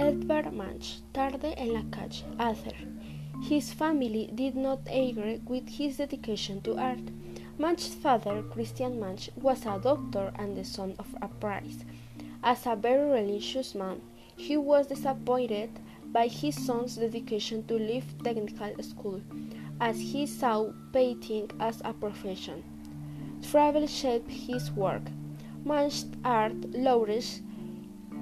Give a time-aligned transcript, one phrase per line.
[0.00, 2.74] Edvard Munch, tarde en la calle, Arthur.
[3.42, 7.06] His family did not agree with his dedication to art.
[7.58, 11.84] Munch's father, Christian Munch, was a doctor and the son of a priest.
[12.42, 14.00] As a very religious man,
[14.38, 15.68] he was disappointed
[16.06, 19.20] by his son's dedication to leave technical school,
[19.82, 22.64] as he saw painting as a profession.
[23.50, 25.02] Travel shaped his work.
[25.62, 27.42] Munch's art flourished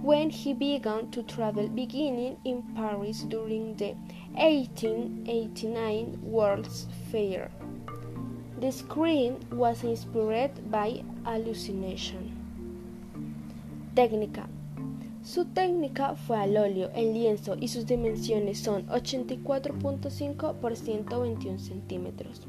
[0.02, 3.95] when he began to travel, beginning in Paris during the
[4.34, 7.51] 1889 World's Fair.
[8.61, 12.33] The screen was inspired by hallucination.
[13.95, 14.48] Técnica.
[15.23, 22.47] Su técnica fue al óleo, en lienzo y sus dimensiones son 84.5 por 121 centímetros.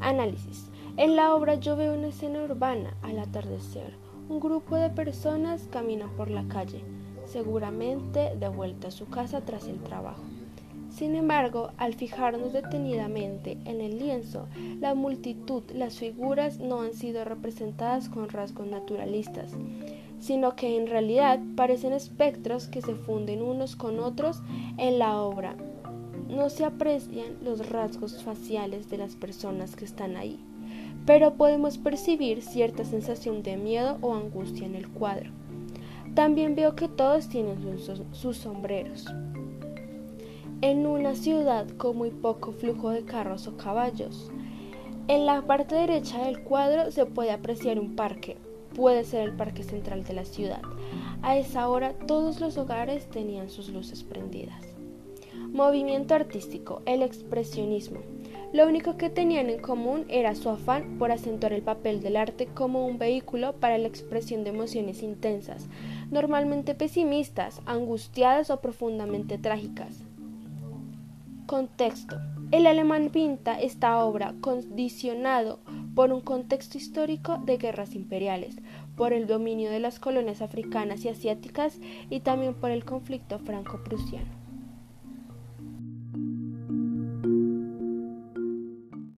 [0.00, 0.70] Análisis.
[0.96, 6.06] En la obra yo veo una escena urbana al atardecer un grupo de personas camina
[6.16, 6.82] por la calle,
[7.24, 10.22] seguramente de vuelta a su casa tras el trabajo.
[10.90, 14.48] Sin embargo, al fijarnos detenidamente en el lienzo,
[14.80, 19.52] la multitud, las figuras no han sido representadas con rasgos naturalistas,
[20.18, 24.42] sino que en realidad parecen espectros que se funden unos con otros
[24.76, 25.56] en la obra.
[26.28, 30.44] No se aprecian los rasgos faciales de las personas que están ahí
[31.08, 35.30] pero podemos percibir cierta sensación de miedo o angustia en el cuadro.
[36.14, 37.78] También veo que todos tienen
[38.12, 39.06] sus, sombreros.
[40.60, 44.30] En una ciudad con muy poco flujo de carros o caballos,
[45.06, 48.36] en la parte derecha del cuadro se puede apreciar un parque,
[48.74, 50.60] puede ser el parque central de la ciudad.
[51.22, 54.62] A esa hora todos los hogares tenían sus luces prendidas.
[55.52, 58.00] Movimiento artístico, el expresionismo.
[58.50, 62.46] Lo único que tenían en común era su afán por acentuar el papel del arte
[62.46, 65.68] como un vehículo para la expresión de emociones intensas,
[66.10, 70.02] normalmente pesimistas, angustiadas o profundamente trágicas.
[71.46, 72.16] Contexto.
[72.50, 75.60] El alemán pinta esta obra condicionado
[75.94, 78.56] por un contexto histórico de guerras imperiales,
[78.96, 84.47] por el dominio de las colonias africanas y asiáticas y también por el conflicto franco-prusiano.